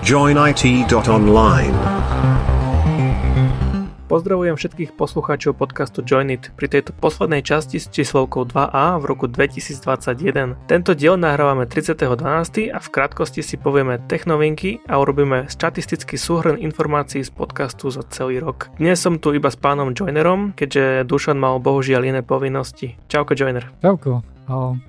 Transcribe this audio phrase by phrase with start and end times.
[0.00, 1.76] joinit.online.
[4.10, 9.30] Pozdravujem všetkých poslucháčov podcastu Join It pri tejto poslednej časti s číslovkou 2A v roku
[9.30, 10.58] 2021.
[10.66, 12.74] Tento diel nahrávame 30.12.
[12.74, 18.42] a v krátkosti si povieme technovinky a urobíme statistický súhrn informácií z podcastu za celý
[18.42, 18.72] rok.
[18.82, 22.98] Dnes som tu iba s pánom Joinerom, keďže Dušan mal bohužiaľ iné povinnosti.
[23.06, 23.70] Čauko Joiner.
[23.78, 24.39] Čauko.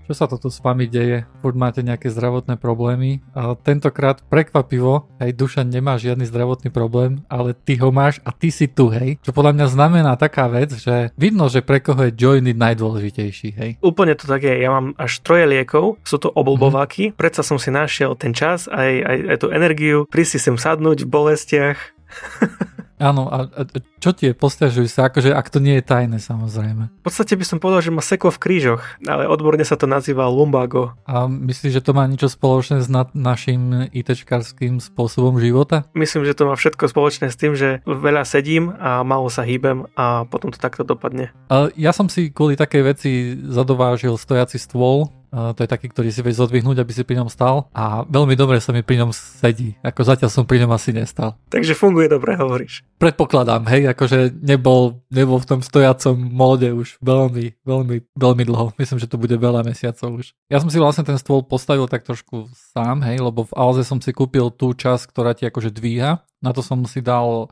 [0.10, 1.30] Čo sa toto s vami deje?
[1.46, 3.22] Furt máte nejaké zdravotné problémy.
[3.62, 8.66] Tentokrát prekvapivo, hej, Dušan nemá žiadny zdravotný problém, ale ty ho máš a ty si
[8.66, 9.22] tu, hej.
[9.22, 13.72] Čo podľa mňa znamená taká vec, že vidno, že pre koho je joiny najdôležitejší, hej.
[13.86, 14.58] Úplne to tak je.
[14.58, 17.20] Ja mám až troje liekov, sú to oblbováky, mm-hmm.
[17.20, 21.06] predsa som si našiel ten čas, aj, aj, aj tú energiu, prísť si sem sadnúť
[21.06, 21.80] v bolestiach.
[23.02, 23.62] Áno, a, a
[23.98, 26.94] čo tie postiažujú sa, akože ak to nie je tajné samozrejme.
[27.02, 30.30] V podstate by som povedal, že má seklo v krížoch, ale odborne sa to nazýva
[30.30, 30.94] lumbago.
[31.10, 35.90] A myslíš, že to má niečo spoločné s na, našim ITčkarským spôsobom života?
[35.98, 39.90] Myslím, že to má všetko spoločné s tým, že veľa sedím a málo sa hýbem
[39.98, 41.34] a potom to takto dopadne.
[41.50, 43.12] A ja som si kvôli takej veci
[43.50, 47.32] zadovážil stojaci stôl, Uh, to je taký, ktorý si vieš zodvihnúť, aby si pri ňom
[47.32, 49.80] stal a veľmi dobre sa mi pri ňom sedí.
[49.80, 51.40] Ako zatiaľ som pri ňom asi nestal.
[51.48, 52.84] Takže funguje dobre, hovoríš.
[53.00, 58.76] Predpokladám, hej, akože nebol, nebol v tom stojacom móde už veľmi, veľmi, veľmi dlho.
[58.76, 60.36] Myslím, že to bude veľa mesiacov už.
[60.52, 64.04] Ja som si vlastne ten stôl postavil tak trošku sám, hej, lebo v Alze som
[64.04, 66.20] si kúpil tú časť, ktorá ti akože dvíha.
[66.44, 67.48] Na to som si dal,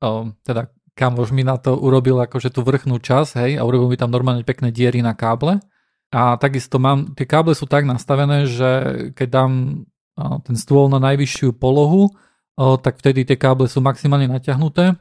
[0.00, 4.00] um, teda kamož mi na to urobil akože tú vrchnú časť, hej, a urobil mi
[4.00, 5.60] tam normálne pekné diery na káble
[6.10, 8.70] a takisto mám, tie káble sú tak nastavené, že
[9.14, 9.52] keď dám
[10.44, 12.10] ten stôl na najvyššiu polohu,
[12.60, 14.98] tak vtedy tie káble sú maximálne natiahnuté.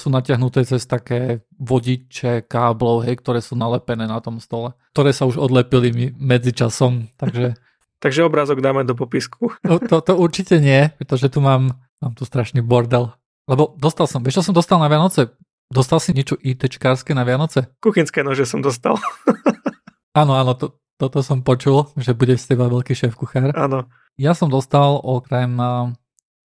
[0.00, 5.28] Sú natiahnuté cez také vodiče káblov, hej, ktoré sú nalepené na tom stole, ktoré sa
[5.28, 7.58] už odlepili medzi časom, takže...
[8.04, 9.52] takže obrázok dáme do popisku.
[9.66, 13.12] No, to, to určite nie, pretože tu mám, mám tu strašný bordel.
[13.44, 15.34] Lebo dostal som, vieš čo som dostal na Vianoce?
[15.68, 17.68] Dostal si niečo ITčkárske na Vianoce?
[17.82, 18.96] Kuchynské nože som dostal.
[20.12, 23.50] Áno, áno, to, toto som počul, že bude z teba veľký šéf kuchár.
[23.56, 23.88] Áno.
[24.20, 25.56] Ja som dostal okrem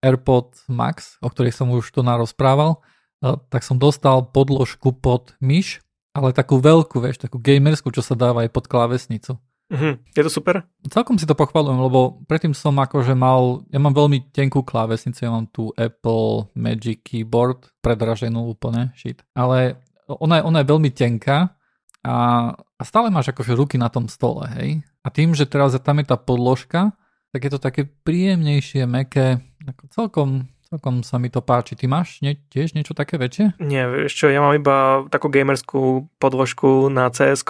[0.04, 2.84] AirPod Max, o ktorých som už tu narozprával,
[3.24, 5.80] tak som dostal podložku pod myš,
[6.12, 9.40] ale takú veľkú, vieš, takú gamerskú, čo sa dáva aj pod klávesnicu.
[9.72, 9.96] Uh-huh.
[10.12, 10.68] Je to super?
[10.92, 15.32] Celkom si to pochvalujem, lebo predtým som akože mal, ja mám veľmi tenkú klávesnicu, ja
[15.32, 19.24] mám tu Apple Magic Keyboard, predraženú úplne, shit.
[19.32, 21.56] Ale ona je, ona je veľmi tenká
[22.04, 24.84] a, a stále máš akože ruky na tom stole, hej.
[25.00, 26.92] A tým, že teraz tam je tá podložka,
[27.32, 30.28] tak je to také príjemnejšie, meké, ako celkom,
[30.68, 31.74] celkom sa mi to páči.
[31.74, 33.56] Ty máš nie, tiež niečo také väčšie?
[33.58, 37.42] Nie, vieš čo, ja mám iba takú gamerskú podložku na cs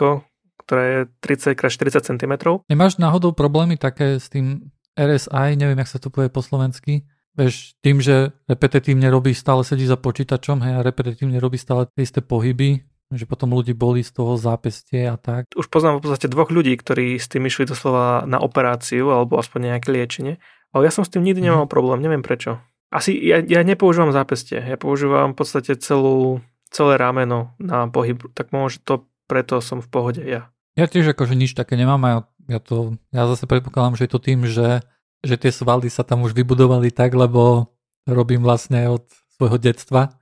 [0.64, 2.32] ktorá je 30x40 cm.
[2.72, 7.04] Nemáš náhodou problémy také s tým RSI, neviem, jak sa to povie po slovensky,
[7.34, 12.06] Vieš, tým, že repetitívne robí, stále sedí za počítačom hej, a repetitívne robí stále tie
[12.06, 15.52] isté pohyby, že potom ľudí boli z toho zápestie a tak.
[15.52, 19.76] Už poznám v podstate dvoch ľudí, ktorí s tým išli doslova na operáciu alebo aspoň
[19.76, 20.34] nejaké liečenie,
[20.72, 21.46] ale ja som s tým nikdy mhm.
[21.50, 22.62] nemal problém, neviem prečo.
[22.94, 26.38] Asi ja, ja nepoužívam zápestie, ja používam v podstate celú,
[26.70, 28.94] celé rameno na pohyb, tak možno to
[29.26, 30.52] preto som v pohode ja.
[30.78, 32.20] Ja tiež akože nič také nemám a ja,
[32.54, 34.82] ja, to, ja zase predpokladám, že je to tým, že,
[35.22, 37.72] že tie svaly sa tam už vybudovali tak, lebo
[38.06, 39.06] robím vlastne od
[39.38, 40.14] svojho detstva.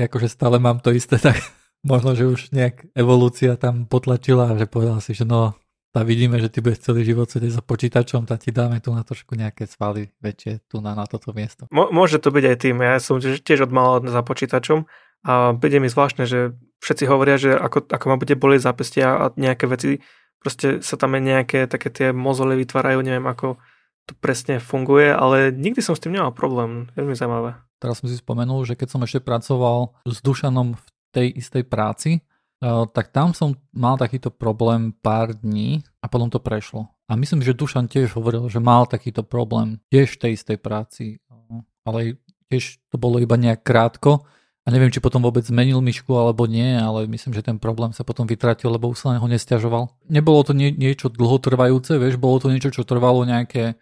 [0.00, 1.36] Akože stále mám to isté, tak
[1.84, 5.56] možno, že už nejak evolúcia tam potlačila a že povedal si, že no,
[5.90, 9.02] tá vidíme, že ty budeš celý život sedieť za počítačom, tak ti dáme tu na
[9.02, 11.66] trošku nejaké svaly väčšie tu na, na toto miesto.
[11.70, 14.86] môže to byť aj tým, ja som tiež od mala za počítačom
[15.26, 19.24] a bude mi zvláštne, že všetci hovoria, že ako, ako ma bude bolieť zápestia a
[19.34, 20.00] nejaké veci,
[20.40, 23.60] proste sa tam aj nejaké také tie mozoly vytvárajú, neviem ako
[24.08, 27.60] to presne funguje, ale nikdy som s tým nemal problém, veľmi zaujímavé.
[27.82, 32.10] Teraz som si spomenul, že keď som ešte pracoval s Dušanom v tej istej práci,
[32.18, 36.88] eh, tak tam som mal takýto problém pár dní a potom to prešlo.
[37.10, 41.04] A myslím, že Dušan tiež hovoril, že mal takýto problém tiež v tej istej práci,
[41.18, 42.20] eh, ale
[42.50, 44.26] tiež to bolo iba nejak krátko
[44.66, 48.04] a neviem, či potom vôbec zmenil myšku alebo nie, ale myslím, že ten problém sa
[48.04, 49.90] potom vytratil, lebo už sa na ho nestiažoval.
[50.06, 53.80] Nebolo to nie, niečo dlhotrvajúce, vieš, bolo to niečo, čo trvalo nejaké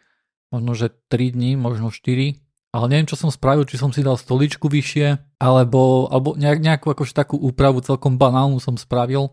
[0.48, 4.20] možno, že 3 dní, možno 4 ale neviem, čo som spravil, či som si dal
[4.20, 9.32] stoličku vyššie, alebo, alebo nejak, nejakú akože takú úpravu celkom banálnu som spravil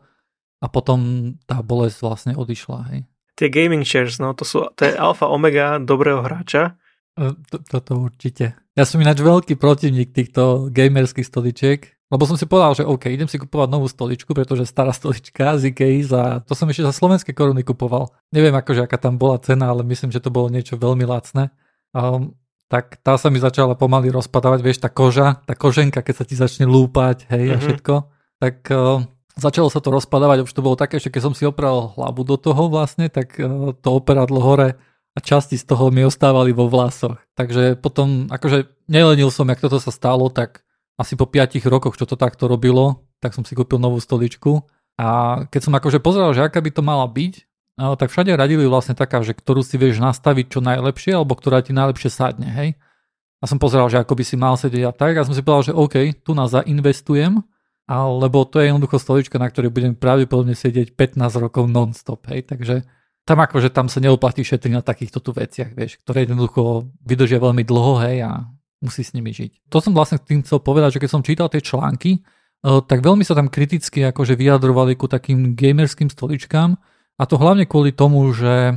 [0.64, 2.80] a potom tá bolesť vlastne odišla.
[2.94, 3.00] Hej.
[3.36, 6.80] Tie gaming chairs, no to, sú, to je alfa omega dobrého hráča.
[7.20, 7.36] E,
[7.68, 8.56] toto určite.
[8.80, 13.28] Ja som ináč veľký protivník týchto gamerských stoličiek, lebo som si povedal, že OK, idem
[13.28, 17.36] si kupovať novú stoličku, pretože stará stolička z Ikei za, to som ešte za slovenské
[17.36, 18.16] koruny kupoval.
[18.32, 21.52] Neviem akože aká tam bola cena, ale myslím, že to bolo niečo veľmi lacné.
[21.92, 26.26] Um, tak tá sa mi začala pomaly rozpadávať, vieš, tá koža, tá koženka, keď sa
[26.26, 27.54] ti začne lúpať, hej, mm-hmm.
[27.54, 27.64] a mhm.
[27.64, 27.96] všetko,
[28.42, 29.06] tak uh,
[29.38, 32.36] začalo sa to rozpadávať, už to bolo také, že keď som si opral hlavu do
[32.36, 34.76] toho vlastne, tak uh, to operadlo hore
[35.16, 37.22] a časti z toho mi ostávali vo vlasoch.
[37.40, 40.66] Takže potom, akože nelenil som, jak toto sa stalo, tak
[41.00, 45.44] asi po 5 rokoch, čo to takto robilo, tak som si kúpil novú stoličku a
[45.52, 47.34] keď som akože pozeral, že aká by to mala byť,
[47.80, 51.64] no, tak všade radili vlastne taká, že ktorú si vieš nastaviť čo najlepšie, alebo ktorá
[51.64, 52.70] ti najlepšie sadne, hej.
[53.40, 55.70] A som pozeral, že ako by si mal sedieť a tak a som si povedal,
[55.70, 55.96] že OK,
[56.26, 57.44] tu nás zainvestujem,
[57.94, 62.82] lebo to je jednoducho stolička, na ktorej budem pravdepodobne sedieť 15 rokov non-stop, hej, takže
[63.26, 67.62] tam akože tam sa neoplatí šetriť na takýchto tu veciach, vieš, ktoré jednoducho vydržia veľmi
[67.62, 68.50] dlho, hej, a
[68.82, 69.70] musí s nimi žiť.
[69.70, 72.22] To som vlastne tým chcel povedať, že keď som čítal tie články,
[72.66, 76.78] tak veľmi sa tam kriticky akože vyjadrovali ku takým gamerským stoličkám
[77.16, 78.76] a to hlavne kvôli tomu, že,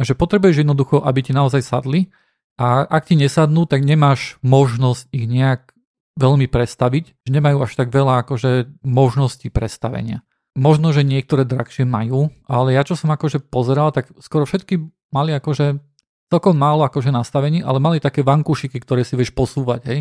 [0.00, 2.08] že potrebuješ jednoducho, aby ti naozaj sadli
[2.56, 5.74] a ak ti nesadnú, tak nemáš možnosť ich nejak
[6.14, 10.22] veľmi prestaviť, že nemajú až tak veľa akože možností prestavenia.
[10.54, 14.78] Možno, že niektoré drahšie majú, ale ja čo som akože pozeral, tak skoro všetky
[15.10, 15.82] mali akože
[16.30, 20.00] celkom málo akože nastavení, ale mali také vankušiky, ktoré si vieš posúvať, hej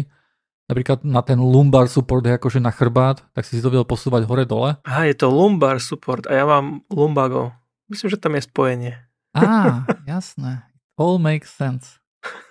[0.67, 4.79] napríklad na ten lumbar support, akože na chrbát, tak si si to vedel posúvať hore-dole.
[4.87, 7.51] Aha, je to lumbar support a ja mám lumbago.
[7.93, 8.93] Myslím, že tam je spojenie.
[9.37, 10.65] Á, jasné.
[10.97, 12.01] All makes sense.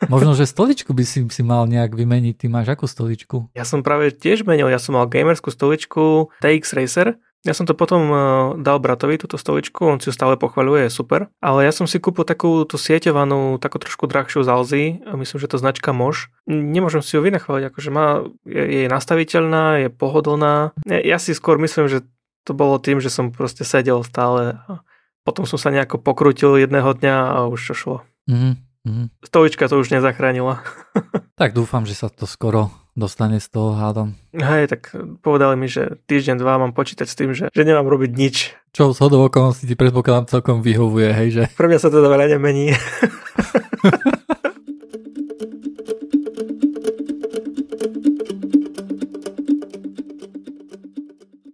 [0.07, 2.35] Možno, že stoličku by si, si mal nejak vymeniť.
[2.39, 3.51] Ty máš akú stoličku?
[3.57, 4.71] Ja som práve tiež menil.
[4.71, 7.09] Ja som mal gamerskú stoličku TX Racer
[7.43, 8.19] ja som to potom uh,
[8.55, 11.27] dal bratovi, túto stoličku, on si ju stále pochvaľuje, je super.
[11.43, 15.51] Ale ja som si kúpil takú tú sieťovanú, takú trošku drahšiu z Alzy, myslím, že
[15.51, 16.31] to značka Mož.
[16.47, 20.71] Nemôžem si ju vynachváliť, akože má, je, je nastaviteľná, je pohodlná.
[20.87, 22.07] Ja, ja si skôr myslím, že
[22.47, 24.87] to bolo tým, že som proste sedel stále a
[25.23, 28.03] potom som sa nejako pokrútil jedného dňa a už to šlo.
[28.27, 29.15] Mm-hmm.
[29.23, 30.67] Stolička to už nezachránila.
[31.41, 34.19] tak dúfam, že sa to skoro dostane z toho hádam.
[34.35, 34.91] Hej, tak
[35.23, 38.59] povedali mi, že týždeň, dva mám počítať s tým, že, že nemám robiť nič.
[38.75, 41.47] Čo z hodou okolností ti predpokladám celkom vyhovuje, hej, že?
[41.55, 42.75] Pre mňa sa to veľa nemení.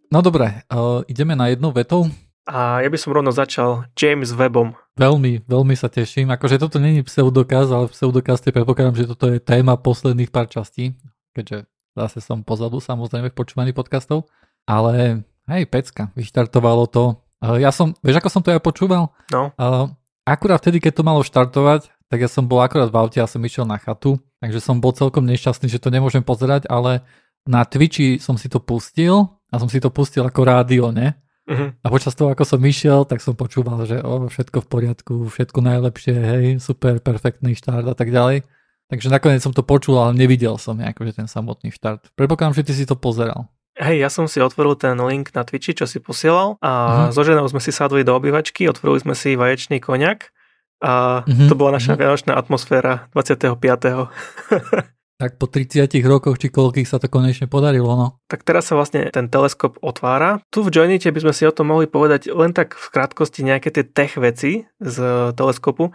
[0.09, 2.09] no dobre, uh, ideme na jednu vetou.
[2.49, 4.73] A ja by som rovno začal James Webom.
[4.97, 6.33] Veľmi, veľmi sa teším.
[6.33, 10.97] Akože toto není pseudokaz, ale pseudokaz je predpokladám, že toto je téma posledných pár častí
[11.39, 14.27] keďže zase som pozadu samozrejme v počúvaní podcastov,
[14.67, 17.23] ale hej, pecka, vyštartovalo to.
[17.63, 19.15] Ja som, vieš ako som to ja počúval?
[19.31, 19.55] No.
[20.27, 23.39] Akurát vtedy, keď to malo štartovať, tak ja som bol akurát v aute a som
[23.39, 27.07] išiel na chatu, takže som bol celkom nešťastný, že to nemôžem pozerať, ale
[27.47, 31.15] na Twitchi som si to pustil a som si to pustil ako rádio, ne?
[31.49, 31.73] Uh-huh.
[31.81, 35.59] A počas toho, ako som išiel, tak som počúval, že o, všetko v poriadku, všetko
[35.65, 38.45] najlepšie, hej, super, perfektný štart a tak ďalej.
[38.93, 42.13] Takže nakoniec som to počul, ale nevidel som akože ten samotný štart.
[42.13, 43.49] Predpokladám, že ty si to pozeral.
[43.81, 46.71] Hej, ja som si otvoril ten link na Twitchi, čo si posielal a
[47.09, 47.15] uh-huh.
[47.17, 50.35] so ženou sme si sadli do obývačky, otvorili sme si vaječný koniak
[50.85, 51.49] a uh-huh.
[51.49, 52.03] to bola naša uh-huh.
[52.05, 53.57] vianočná atmosféra 25.
[55.19, 58.23] tak po 30 rokoch, či koľkých sa to konečne podarilo, no.
[58.31, 60.39] Tak teraz sa vlastne ten teleskop otvára.
[60.55, 63.75] Tu v Joinite by sme si o tom mohli povedať len tak v krátkosti nejaké
[63.75, 64.97] tie tech veci z
[65.35, 65.91] teleskopu.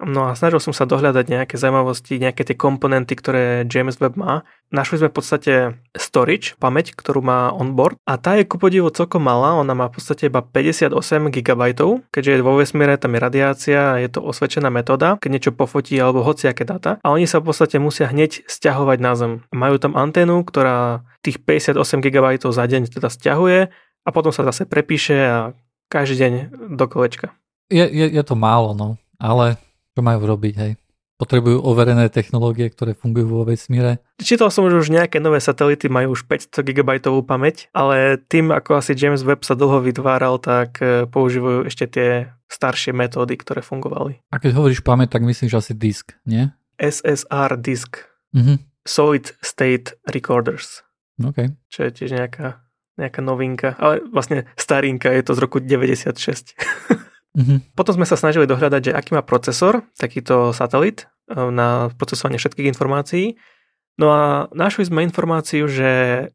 [0.00, 4.48] No a snažil som sa dohľadať nejaké zaujímavosti, nejaké tie komponenty, ktoré James Webb má.
[4.72, 5.52] Našli sme v podstate
[5.92, 9.98] storage, pamäť, ktorú má onboard a tá je ku podivu celkom malá, ona má v
[9.98, 10.94] podstate iba 58
[11.28, 11.62] GB,
[12.14, 16.22] keďže je vo vesmíre, tam je radiácia je to osvedčená metóda, keď niečo pofotí alebo
[16.22, 19.32] hociaké dáta a oni sa v podstate musia hneď stiahovať na Zem.
[19.50, 23.74] Majú tam anténu, ktorá tých 58 GB za deň teda stiahuje
[24.06, 25.38] a potom sa zase prepíše a
[25.90, 26.32] každý deň
[26.78, 27.34] do kolečka.
[27.68, 29.58] Je, je, je to málo, no, ale
[29.94, 30.72] čo majú robiť, hej?
[31.20, 34.00] Potrebujú overené technológie, ktoré fungujú vo vesmíre.
[34.16, 38.80] Čítal som, že už nejaké nové satelity majú už 500 GB pamäť, ale tým, ako
[38.80, 42.08] asi James Webb sa dlho vytváral, tak e, používajú ešte tie
[42.48, 44.24] staršie metódy, ktoré fungovali.
[44.32, 46.48] A keď hovoríš pamäť, tak myslíš asi disk, nie?
[46.80, 48.00] SSR disk.
[48.32, 48.56] Mm-hmm.
[48.88, 50.80] Solid State Recorders.
[51.20, 51.52] Okay.
[51.68, 52.64] Čo je tiež nejaká,
[52.96, 56.56] nejaká novinka, ale vlastne starinka, je to z roku 96.
[57.38, 57.78] Mm-hmm.
[57.78, 62.70] Potom sme sa snažili dohľadať, že aký má procesor takýto satelit eh, na procesovanie všetkých
[62.74, 63.38] informácií.
[64.00, 65.90] No a našli sme informáciu, že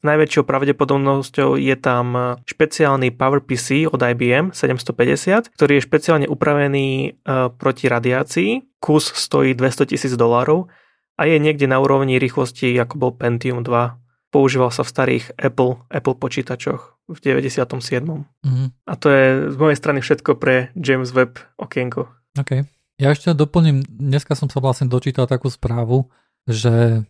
[0.05, 7.11] najväčšou pravdepodobnosťou je tam špeciálny PowerPC od IBM 750, ktorý je špeciálne upravený eh,
[7.55, 8.79] proti radiácii.
[8.79, 10.69] Kus stojí 200 tisíc dolárov
[11.17, 15.79] a je niekde na úrovni rýchlosti, ako bol Pentium 2 používal sa v starých Apple,
[15.87, 17.69] Apple počítačoch v 97.
[18.01, 18.67] Mm-hmm.
[18.89, 22.09] A to je z mojej strany všetko pre James Webb okienko.
[22.37, 22.65] OK.
[22.95, 26.07] Ja ešte doplním, dneska som sa vlastne dočítal takú správu,
[26.45, 27.03] že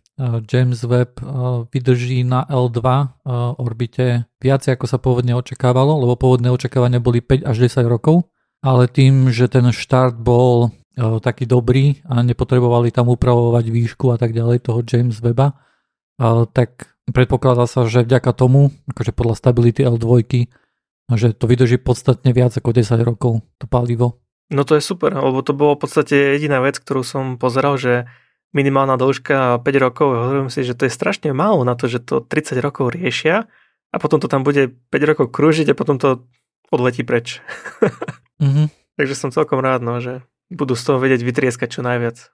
[0.48, 1.20] James Webb
[1.76, 2.80] vydrží na L2
[3.60, 8.32] orbite viac ako sa pôvodne očakávalo, lebo pôvodné očakávania boli 5 až 10 rokov,
[8.64, 14.32] ale tým, že ten štart bol taký dobrý a nepotrebovali tam upravovať výšku a tak
[14.32, 15.60] ďalej toho James Webba,
[16.56, 20.26] tak predpokladá sa, že vďaka tomu, akože podľa stability L2,
[21.14, 24.18] že to vydrží podstatne viac ako 10 rokov, to palivo.
[24.50, 28.06] No to je super, lebo to bolo v podstate jediná vec, ktorú som pozeral, že
[28.54, 30.08] minimálna dĺžka 5 rokov.
[30.14, 33.50] Hovorím si, že to je strašne málo na to, že to 30 rokov riešia
[33.92, 36.24] a potom to tam bude 5 rokov krúžiť a potom to
[36.70, 37.42] odletí preč.
[38.40, 38.68] mm-hmm.
[38.98, 42.32] Takže som celkom rád, no, že budú z toho vedieť vytrieskať čo najviac.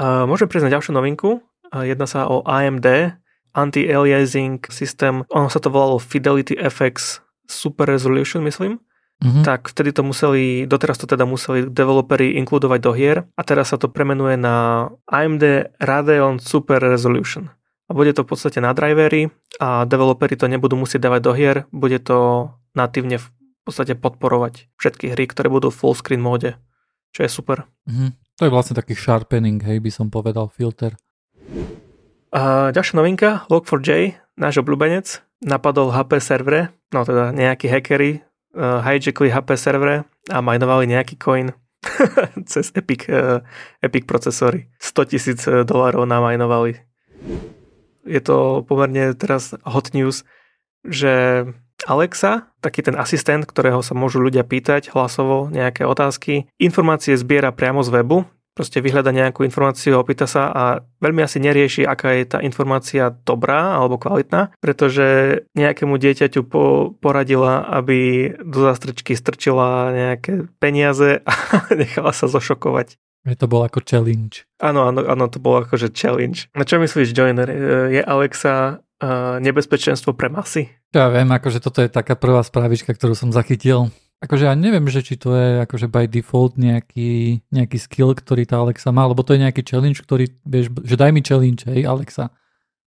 [0.00, 1.44] A môžem na ďalšiu novinku.
[1.74, 3.14] Jedná sa o AMD
[3.54, 5.26] Anti-Aliasing System.
[5.30, 8.78] Ono sa to volalo Fidelity FX Super Resolution, myslím
[9.20, 9.44] mm-hmm.
[9.44, 13.76] tak vtedy to museli, doteraz to teda museli developeri inkludovať do hier a teraz sa
[13.76, 17.52] to premenuje na AMD Radeon Super Resolution.
[17.90, 21.56] A bude to v podstate na drivery a developeri to nebudú musieť dávať do hier,
[21.74, 23.26] bude to natívne v
[23.66, 26.56] podstate podporovať všetky hry, ktoré budú v full screen móde,
[27.12, 27.66] čo je super.
[27.90, 28.10] Mm-hmm.
[28.40, 30.96] To je vlastne taký sharpening, hej, by som povedal, filter.
[32.30, 38.22] A ďalšia novinka, Log4j, náš obľúbenec, napadol HP servere, no teda nejakí hackery
[38.54, 41.50] uh, hijackli HP servere a minovali nejaký coin
[42.50, 43.42] cez Epic, uh,
[43.82, 44.70] Epic procesory.
[44.78, 46.76] 100 tisíc eh, dolárov namajnovali.
[48.04, 50.24] Je to pomerne teraz hot news,
[50.84, 51.44] že
[51.88, 57.80] Alexa, taký ten asistent, ktorého sa môžu ľudia pýtať hlasovo nejaké otázky, informácie zbiera priamo
[57.80, 58.28] z webu,
[58.60, 63.80] proste vyhľada nejakú informáciu, opýta sa a veľmi asi nerieši, aká je tá informácia dobrá
[63.80, 71.24] alebo kvalitná, pretože nejakému dieťaťu po, poradila, aby do zástrčky strčila nejaké peniaze
[71.56, 73.00] a nechala sa zošokovať.
[73.24, 74.44] Je to bol ako challenge.
[74.60, 76.52] Áno, áno, áno, to bolo akože challenge.
[76.52, 77.48] Na čo myslíš, Joiner?
[77.92, 80.72] Je Alexa uh, nebezpečenstvo pre masy?
[80.92, 83.92] Ja viem, akože toto je taká prvá správička, ktorú som zachytil.
[84.20, 88.60] Akože ja neviem, že či to je akože by default nejaký, nejaký skill, ktorý tá
[88.60, 92.28] Alexa má, lebo to je nejaký challenge, ktorý, vieš, že daj mi challenge, hej, Alexa.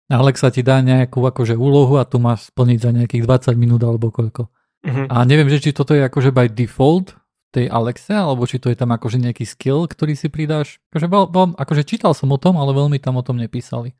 [0.09, 4.09] Alexa ti dá nejakú akože úlohu a tu máš splniť za nejakých 20 minút alebo
[4.09, 4.49] koľko.
[4.81, 5.05] Uh-huh.
[5.05, 7.13] A neviem, že či toto je akože by default
[7.53, 10.81] tej Alexe, alebo či to je tam akože nejaký skill, ktorý si pridáš.
[10.89, 13.93] Akože, veľ, veľ, akože čítal som o tom, ale veľmi tam o tom nepísali.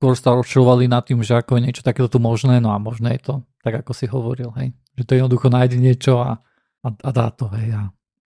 [0.00, 3.20] Skôr sa rozčulovali nad tým, že ako je niečo takéto tu možné, no a možné
[3.20, 4.72] je to, tak ako si hovoril, hej.
[4.96, 6.40] Že to jednoducho nájde niečo a
[6.80, 7.76] a, a dá to, hej.
[7.76, 7.80] A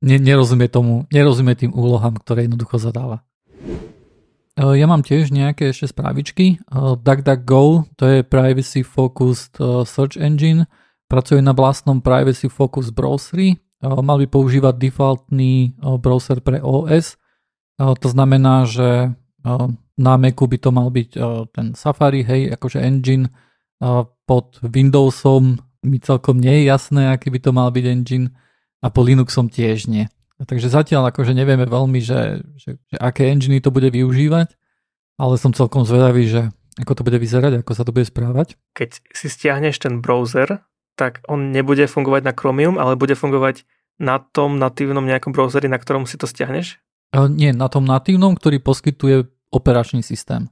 [0.05, 3.25] ne, nerozumie tomu, nerozumie tým úlohám, ktoré jednoducho zadáva.
[4.59, 6.61] E, ja mám tiež nejaké ešte správičky.
[6.61, 10.69] E, DuckDuckGo, to je Privacy Focused e, Search Engine,
[11.09, 17.19] pracuje na vlastnom Privacy Focused browseri, mal by používať defaultný browser pre OS,
[17.75, 19.11] to znamená, že
[19.99, 21.11] na Macu by to mal byť
[21.51, 23.27] ten Safari, hej, akože engine
[24.25, 28.27] pod Windowsom mi celkom nie je jasné, aký by to mal byť engine
[28.83, 30.07] a po Linuxom tiež nie.
[30.43, 34.51] Takže zatiaľ akože nevieme veľmi, že, že, že aké enginy to bude využívať,
[35.19, 36.51] ale som celkom zvedavý, že
[36.83, 38.59] ako to bude vyzerať, ako sa to bude správať.
[38.75, 40.65] Keď si stiahneš ten browser,
[40.99, 43.63] tak on nebude fungovať na Chromium, ale bude fungovať
[44.03, 46.83] na tom natívnom nejakom browseri, na ktorom si to stiahneš?
[47.13, 50.49] Nie, na tom natívnom, ktorý poskytuje operačný systém.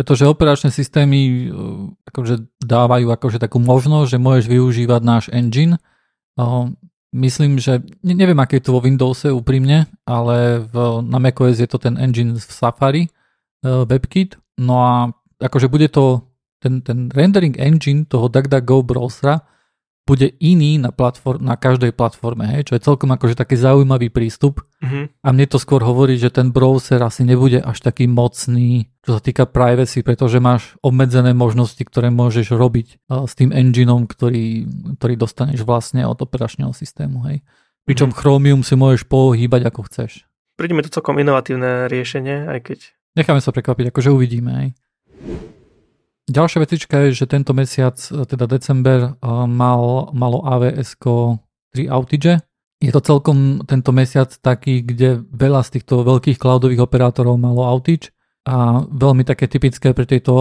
[0.00, 1.52] Pretože operačné systémy
[2.08, 5.76] akože dávajú akože takú možnosť, že môžeš využívať náš engine
[7.10, 11.82] Myslím, že neviem, aké je to vo Windowse úprimne, ale v, na macOS je to
[11.82, 13.10] ten engine v Safari,
[13.66, 14.38] uh, WebKit.
[14.62, 14.94] No a
[15.42, 16.22] akože bude to
[16.62, 19.42] ten, ten rendering engine toho DuckDuckGo browsera
[20.08, 24.66] bude iný na, platform, na každej platforme, hej, čo je celkom akože taký zaujímavý prístup.
[24.82, 25.04] Mm-hmm.
[25.22, 29.20] A mne to skôr hovorí, že ten browser asi nebude až taký mocný, čo sa
[29.22, 34.66] týka privacy, pretože máš obmedzené možnosti, ktoré môžeš robiť s tým engineom, ktorý,
[34.98, 37.22] ktorý dostaneš vlastne od operačného systému.
[37.30, 37.46] Hej.
[37.86, 38.20] Pričom mm-hmm.
[38.20, 40.26] Chromium si môžeš pohýbať ako chceš.
[40.58, 42.78] Príde mi to celkom inovatívne riešenie, aj keď...
[43.14, 44.50] Necháme sa prekvapiť, akože uvidíme.
[44.58, 44.68] Hej.
[46.30, 50.94] Ďalšia vecička je, že tento mesiac, teda december, e, mal, malo AWS
[51.74, 52.38] 3 outage.
[52.78, 58.14] Je to celkom tento mesiac taký, kde veľa z týchto veľkých cloudových operátorov malo outage
[58.46, 60.32] a veľmi také typické pre tieto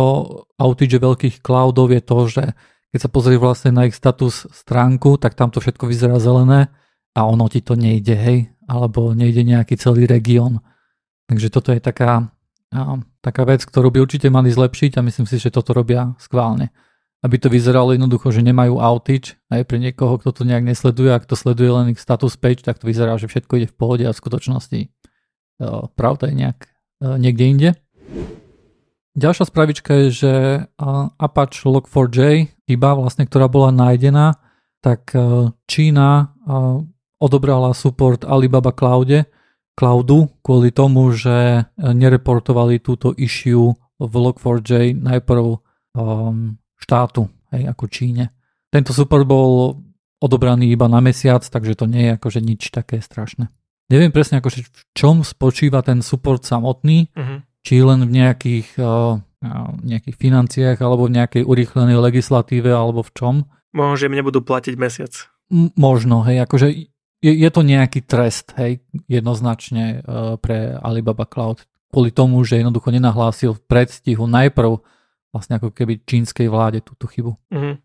[0.55, 2.43] outage veľkých cloudov je to, že
[2.93, 6.71] keď sa pozrieš vlastne na ich status stránku, tak tam to všetko vyzerá zelené
[7.17, 10.61] a ono ti to nejde, hej, alebo nejde nejaký celý región.
[11.27, 12.31] Takže toto je taká
[12.69, 16.69] a taká vec, ktorú by určite mali zlepšiť a myslím si, že toto robia skválne.
[17.19, 21.27] Aby to vyzeralo jednoducho, že nemajú outage aj pre niekoho, kto to nejak nesleduje, ak
[21.27, 24.15] to sleduje len ich status page, tak to vyzerá, že všetko ide v pohode a
[24.15, 24.79] v skutočnosti
[25.99, 26.59] pravda je nejak
[27.19, 27.69] niekde inde.
[29.19, 30.33] Ďalšia spravička je, že
[31.19, 34.39] Apache Log4j, chyba vlastne, ktorá bola nájdená,
[34.79, 36.25] tak e, Čína e,
[37.19, 39.27] odobrala support Alibaba Cloude,
[39.79, 45.43] Cloudu kvôli tomu, že e, nereportovali túto issue v Log4j najprv
[45.95, 48.35] um, štátu, hej, ako Číne.
[48.67, 49.79] Tento support bol
[50.19, 53.47] odobraný iba na mesiac, takže to nie je akože nič také strašné.
[53.87, 59.19] Neviem presne akože v čom spočíva ten support samotný, uh-huh či len v nejakých, uh,
[59.83, 63.35] nejakých financiách alebo v nejakej urýchlenej legislatíve alebo v čom.
[63.75, 65.13] Možno, že im nebudú platiť mesiac.
[65.53, 66.67] M- možno, hej, akože
[67.19, 68.79] je, je to nejaký trest, hej,
[69.11, 71.67] jednoznačne uh, pre Alibaba Cloud.
[71.91, 74.79] Kvôli tomu, že jednoducho nenahlásil v predstihu najprv
[75.29, 77.37] vlastne ako keby čínskej vláde túto chybu.
[77.53, 77.75] Mm-hmm.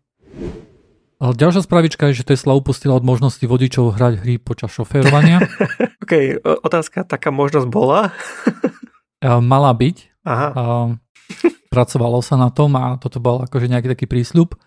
[1.15, 5.39] Ale ďalšia spravička je, že Tesla upustila od možnosti vodičov hrať hry počas šoférovania.
[6.03, 8.11] OK, otázka, taká možnosť bola?
[9.51, 9.97] mala byť.
[10.27, 10.47] Aha.
[11.71, 14.59] Pracovalo sa na tom a toto bol akože nejaký taký prísľub.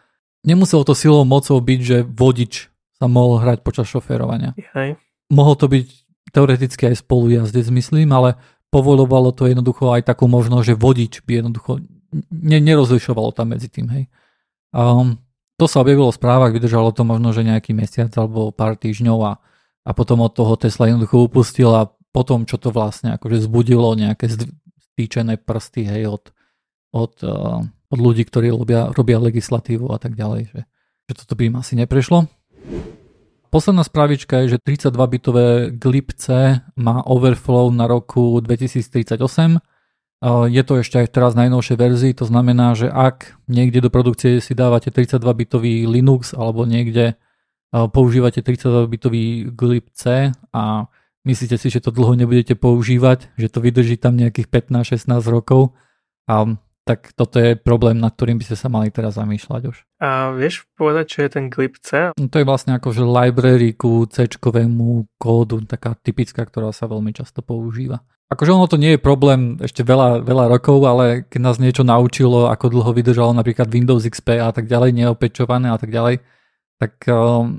[0.47, 4.59] Nemuselo to silou mocou byť, že vodič sa mohol hrať počas šoférovania.
[4.75, 4.99] Hej.
[5.31, 5.87] Mohol to byť
[6.35, 8.37] teoreticky aj spolujazdec, myslím, ale
[8.69, 11.81] povolovalo to jednoducho aj takú možnosť, že vodič by jednoducho
[12.29, 13.87] ne, nerozlišovalo tam medzi tým.
[13.89, 14.05] Hej.
[14.75, 15.17] Um,
[15.57, 19.33] to sa objavilo v správach, vydržalo to možno, že nejaký mesiac alebo pár týždňov a,
[19.89, 23.93] a potom od toho Tesla jednoducho upustil a po tom, čo to vlastne akože zbudilo
[23.97, 24.31] nejaké
[24.95, 26.25] stýčené prsty hej, od,
[26.95, 30.61] od, uh, od ľudí, ktorí robia, robia legislatívu a tak ďalej, že,
[31.11, 32.29] že toto by im asi neprešlo.
[33.49, 39.57] Posledná správička je, že 32-bitové glipce má overflow na roku 2038.
[40.53, 44.53] Je to ešte aj teraz najnovšej verzii, to znamená, že ak niekde do produkcie si
[44.53, 47.17] dávate 32-bitový Linux alebo niekde
[47.73, 50.01] používate 32-bitový glibc
[50.53, 50.91] a
[51.25, 55.73] myslíte si, že to dlho nebudete používať, že to vydrží tam nejakých 15-16 rokov
[56.29, 59.77] a tak toto je problém, nad ktorým by ste sa mali teraz zamýšľať už.
[60.01, 62.17] A vieš povedať, čo je ten glib C?
[62.17, 64.25] No to je vlastne ako že library ku c
[65.21, 68.01] kódu, taká typická, ktorá sa veľmi často používa.
[68.33, 72.49] Akože ono to nie je problém ešte veľa, veľa rokov, ale keď nás niečo naučilo,
[72.49, 76.21] ako dlho vydržalo napríklad Windows XP a tak ďalej, neopečované a tak ďalej,
[76.77, 77.57] tak um,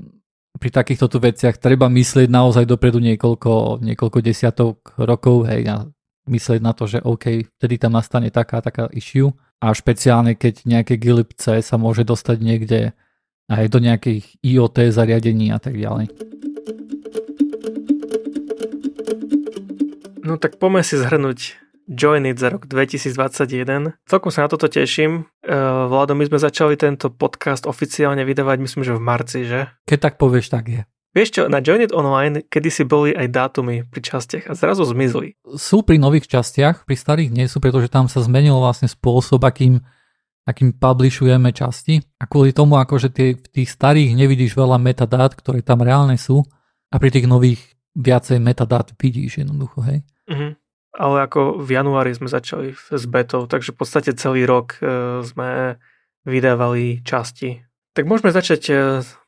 [0.58, 5.90] pri takýchto tu veciach treba myslieť naozaj dopredu niekoľko, niekoľko desiatok rokov hej, a
[6.30, 10.96] myslieť na to, že OK, vtedy tam nastane taká taká issue a špeciálne keď nejaké
[10.96, 12.80] glibce sa môže dostať niekde
[13.50, 16.08] aj do nejakých IoT zariadení a tak ďalej.
[20.22, 21.58] No tak poďme si zhrnúť
[21.90, 23.98] Join It za rok 2021.
[24.06, 25.26] Celkom sa na toto teším.
[25.42, 25.50] E,
[25.90, 29.66] Vlado, my sme začali tento podcast oficiálne vydávať, myslím, že v marci, že?
[29.90, 30.82] Keď tak povieš, tak je.
[31.10, 35.34] Vieš čo, na Join It Online kedysi boli aj dátumy pri častiach a zrazu zmizli.
[35.58, 39.82] Sú pri nových častiach, pri starých nie sú, pretože tam sa zmenil vlastne spôsob, akým,
[40.46, 45.66] akým publishujeme časti a kvôli tomu, akože tie, v tých starých nevidíš veľa metadát, ktoré
[45.66, 46.46] tam reálne sú
[46.90, 47.58] a pri tých nových
[47.98, 50.06] viacej metadát vidíš jednoducho, hej.
[50.30, 50.54] Uh-huh
[51.00, 55.78] ale ako v januári sme začali s betou, takže v podstate celý rok e, sme
[56.26, 57.62] vydávali časti.
[57.90, 58.74] Tak môžeme začať e,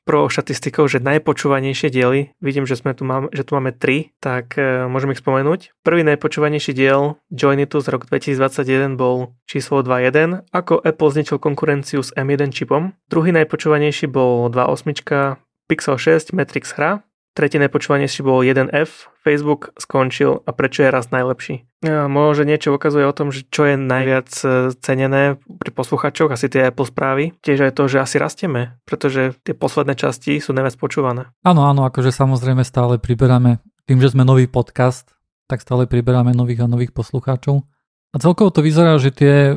[0.06, 4.54] pro štatistikou, že najpočúvanejšie diely, vidím, že, sme tu máme, že tu máme tri, tak
[4.54, 5.74] e, môžeme ich spomenúť.
[5.82, 12.14] Prvý najpočúvanejší diel Joinitu z roku 2021 bol číslo 2.1, ako Apple zničil konkurenciu s
[12.14, 12.94] M1 čipom.
[13.10, 17.02] Druhý najpočúvanejší bol 2.8 Pixel 6 Matrix hra.
[17.32, 21.64] Tretí najpočúvanejší bol 1F, Facebook skončil a prečo je raz najlepší.
[21.88, 26.68] Možno niečo ukazuje o tom, že čo je najviac e, cenené pri posluchačoch, asi tie
[26.68, 27.32] Apple správy.
[27.40, 31.32] Tiež aj to, že asi rastieme, pretože tie posledné časti sú najviac počúvané.
[31.40, 35.16] Áno, áno, akože samozrejme stále priberáme, tým, že sme nový podcast,
[35.48, 37.64] tak stále priberáme nových a nových poslucháčov.
[38.12, 39.56] A celkovo to vyzerá, že tie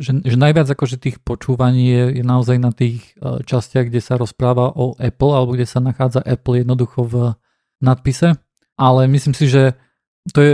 [0.00, 4.16] že, že najviac akože tých počúvaní je, je naozaj na tých uh, častiach, kde sa
[4.16, 7.14] rozpráva o Apple alebo kde sa nachádza Apple jednoducho v
[7.82, 8.38] nadpise.
[8.80, 9.76] Ale myslím si, že
[10.32, 10.52] to je,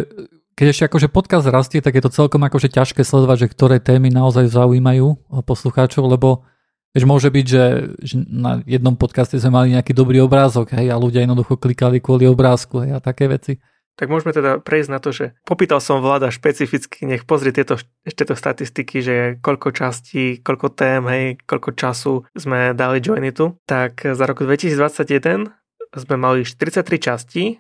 [0.59, 4.11] keď ešte akože podcast rastie, tak je to celkom akože ťažké sledovať, že ktoré témy
[4.11, 6.49] naozaj zaujímajú e, poslucháčov, lebo
[6.97, 7.65] Vieš, môže byť, že,
[8.01, 12.25] že na jednom podcaste sme mali nejaký dobrý obrázok hej, a ľudia jednoducho klikali kvôli
[12.25, 13.61] obrázku hej, a také veci.
[13.99, 18.31] Tak môžeme teda prejsť na to, že popýtal som vláda špecificky, nech pozrie tieto, ešte
[18.31, 23.59] to statistiky, že koľko častí, koľko tém, hej, koľko času sme dali Joinitu.
[23.67, 25.51] Tak za rok 2021
[25.99, 27.59] sme mali 43 častí,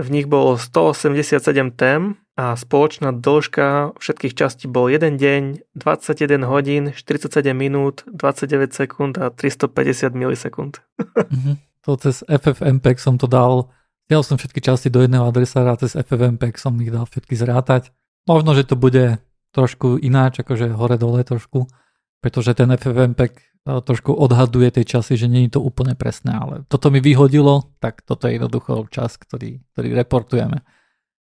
[0.00, 5.42] v nich bolo 187 tém a spoločná dĺžka všetkých častí bol 1 deň,
[5.76, 10.80] 21 hodín, 47 minút, 29 sekúnd a 350 milisekúnd.
[10.98, 11.54] Mm-hmm.
[11.84, 13.72] To cez FFmpeg som to dal
[14.10, 17.94] Dal som všetky časti do jedného adresára cez FFmpeg som ich dal všetky zrátať.
[18.26, 19.22] Možno, že to bude
[19.54, 21.70] trošku ináč, akože hore-dole trošku,
[22.18, 23.42] pretože ten FFmpeg e,
[23.78, 28.26] trošku odhaduje tie časy, že je to úplne presné, ale toto mi vyhodilo, tak toto
[28.26, 30.66] je jednoducho čas, ktorý, ktorý reportujeme.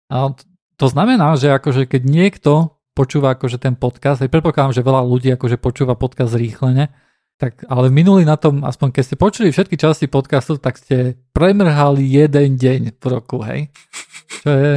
[0.06, 0.30] A
[0.78, 5.34] to znamená, že akože keď niekto počúva akože ten podcast, aj predpokladám, že veľa ľudí
[5.34, 6.94] akože počúva podcast zrýchlene,
[7.36, 12.00] tak ale minulý na tom, aspoň keď ste počuli všetky časti podcastu, tak ste premrhali
[12.04, 13.68] jeden deň v roku, hej?
[14.40, 14.72] Čo je,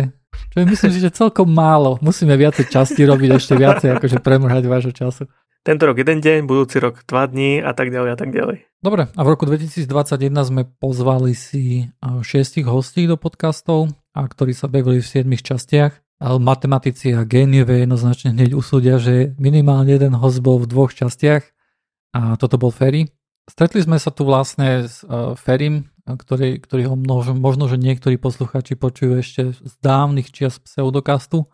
[0.52, 1.96] čo je myslím že celkom málo.
[2.04, 5.32] Musíme viacej časti robiť, ešte viacej akože premrhať vášho času.
[5.60, 8.64] Tento rok jeden deň, budúci rok dva dní a tak ďalej a tak ďalej.
[8.80, 14.72] Dobre, a v roku 2021 sme pozvali si šiestich hostí do podcastov, a ktorí sa
[14.72, 16.00] bavili v siedmich častiach.
[16.20, 21.44] Matematici a géniové jednoznačne hneď usúdia, že minimálne jeden host bol v dvoch častiach
[22.16, 23.10] a toto bol Ferry.
[23.50, 28.18] Stretli sme sa tu vlastne s uh, Ferim, ktorý, ktorý ho možno, možno, že niektorí
[28.18, 31.50] posluchači počujú ešte z dávnych čias pseudokastu,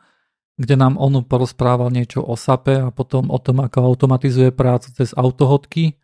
[0.56, 5.12] kde nám on porozprával niečo o SAPE a potom o tom, ako automatizuje prácu cez
[5.12, 6.00] autohodky.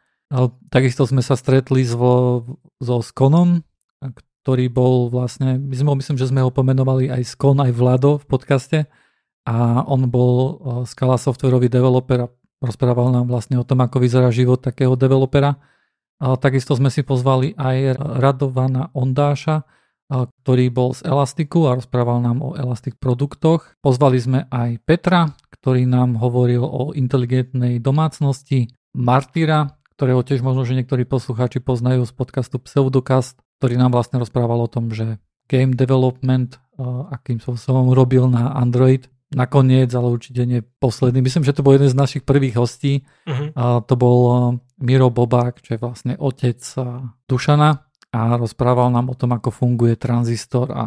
[0.72, 2.44] Takisto sme sa stretli so,
[2.80, 3.64] so Skonom,
[4.44, 8.26] ktorý bol vlastne, my sme, myslím, že sme ho pomenovali aj Skon, aj Vlado v
[8.26, 8.80] podcaste
[9.46, 10.50] a on bol uh,
[10.86, 12.32] Scala softwarový developer a
[12.62, 15.58] Rozprával nám vlastne o tom, ako vyzerá život takého developera.
[16.22, 19.66] A takisto sme si pozvali aj Radovana Ondáša,
[20.12, 23.74] ktorý bol z Elastiku a rozprával nám o Elastic produktoch.
[23.82, 30.76] Pozvali sme aj Petra, ktorý nám hovoril o inteligentnej domácnosti, Martyra, ktorého tiež možno, že
[30.76, 36.60] niektorí poslucháči poznajú z podcastu Pseudocast, ktorý nám vlastne rozprával o tom, že game development,
[37.10, 41.24] akým som robil na Android, nakoniec, ale určite nie posledný.
[41.24, 43.08] Myslím, že to bol jeden z našich prvých hostí.
[43.24, 43.50] Uh-huh.
[43.56, 44.38] A to bol eh,
[44.84, 46.84] Miro Bobák, čo je vlastne otec eh,
[47.26, 47.70] Dušana
[48.12, 50.84] a rozprával nám o tom, ako funguje tranzistor a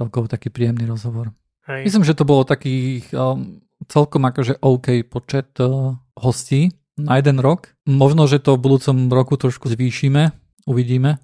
[0.00, 1.32] celkovo taký príjemný rozhovor.
[1.68, 1.84] Hej.
[1.84, 3.60] Myslím, že to bolo takých um,
[3.90, 7.76] celkom akože OK počet uh, hostí na jeden rok.
[7.84, 10.32] Možno, že to v budúcom roku trošku zvýšime,
[10.64, 11.20] uvidíme.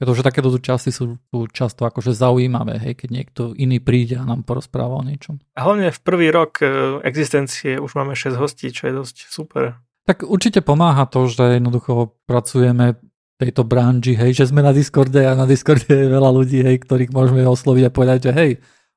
[0.00, 4.48] Pretože takéto časti sú tu často akože zaujímavé, hej, keď niekto iný príde a nám
[4.48, 5.44] porozpráva o niečom.
[5.52, 9.76] A hlavne v prvý rok e, existencie už máme 6 hostí, čo je dosť super.
[10.08, 12.96] Tak určite pomáha to, že jednoducho pracujeme
[13.36, 17.12] tejto branži, hej, že sme na Discorde a na Discorde je veľa ľudí, hej, ktorých
[17.12, 18.50] môžeme osloviť a povedať, že hej,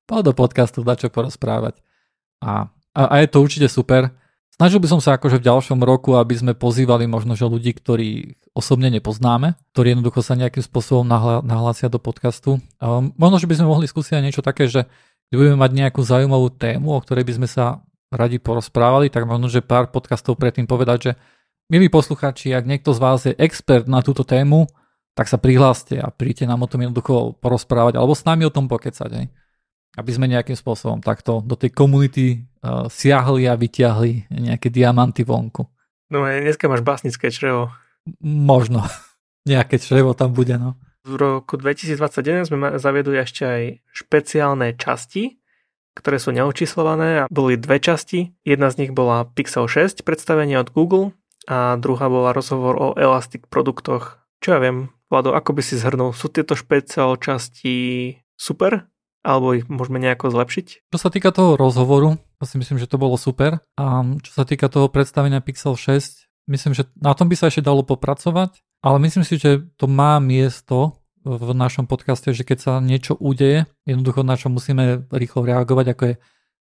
[0.08, 1.84] poď do podcastu, dá čo porozprávať.
[2.40, 4.23] A, a, a je to určite super.
[4.64, 8.40] Snažil by som sa akože v ďalšom roku, aby sme pozývali možno, že ľudí, ktorí
[8.56, 11.04] osobne nepoznáme, ktorí jednoducho sa nejakým spôsobom
[11.44, 12.64] nahlásia do podcastu.
[12.80, 14.88] A možno, že by sme mohli skúsiť aj niečo také, že
[15.28, 19.52] keď budeme mať nejakú zaujímavú tému, o ktorej by sme sa radi porozprávali, tak možno,
[19.52, 21.20] že pár podcastov predtým povedať, že
[21.68, 24.72] milí posluchači, ak niekto z vás je expert na túto tému,
[25.12, 28.72] tak sa prihláste a príďte nám o tom jednoducho porozprávať alebo s nami o tom
[28.72, 29.12] pokecať.
[29.12, 29.28] Hej
[29.94, 35.68] aby sme nejakým spôsobom takto do tej komunity uh, siahli a vyťahli nejaké diamanty vonku.
[36.10, 37.74] No dneska máš básnické črevo.
[38.24, 38.84] Možno.
[39.44, 40.80] Nejaké črevo tam bude, no.
[41.04, 45.36] V roku 2021 sme zaviedli ešte aj špeciálne časti,
[46.00, 48.32] ktoré sú neočíslované a boli dve časti.
[48.48, 51.12] Jedna z nich bola Pixel 6 predstavenie od Google
[51.44, 54.24] a druhá bola rozhovor o Elastic produktoch.
[54.40, 58.88] Čo ja viem, Vlado, ako by si zhrnul, sú tieto špeciál časti super?
[59.24, 60.92] Alebo ich môžeme nejako zlepšiť?
[60.92, 63.64] Čo sa týka toho rozhovoru, to si myslím, že to bolo super.
[63.80, 67.64] A čo sa týka toho predstavenia Pixel 6, myslím, že na tom by sa ešte
[67.64, 72.74] dalo popracovať, ale myslím si, že to má miesto v našom podcaste, že keď sa
[72.84, 76.16] niečo udeje, jednoducho na čo musíme rýchlo reagovať, ako je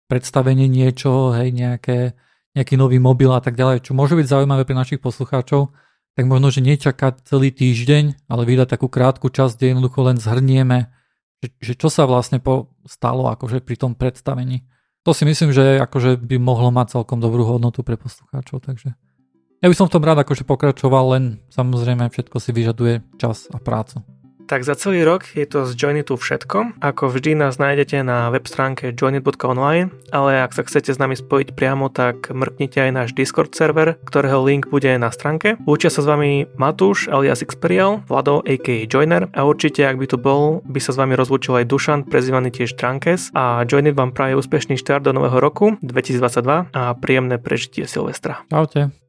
[0.05, 2.13] predstavenie niečo, hej, nejaké,
[2.53, 5.73] nejaký nový mobil a tak ďalej, čo môže byť zaujímavé pre našich poslucháčov,
[6.13, 10.93] tak možno, že nečakať celý týždeň, ale vydať takú krátku časť, kde jednoducho len zhrnieme
[11.41, 14.63] že, že čo sa vlastne po, stalo akože pri tom predstavení.
[15.01, 18.93] To si myslím, že akože by mohlo mať celkom dobrú hodnotu pre poslucháčov, takže
[19.61, 21.23] ja by som v tom rád akože pokračoval, len
[21.53, 24.01] samozrejme všetko si vyžaduje čas a prácu.
[24.51, 26.83] Tak za celý rok je to z Joinitu všetko.
[26.83, 31.55] Ako vždy nás nájdete na web stránke joinit.online, ale ak sa chcete s nami spojiť
[31.55, 35.55] priamo, tak mrknite aj náš Discord server, ktorého link bude na stránke.
[35.63, 40.19] Učia sa s vami Matúš alias Xperial, Vlado aka Joiner a určite ak by tu
[40.19, 44.35] bol, by sa s vami rozlúčil aj Dušan, prezývaný tiež Trankes a Joinit vám praje
[44.35, 48.43] úspešný štart do nového roku 2022 a príjemné prežitie Silvestra.
[48.51, 49.00] Čaute.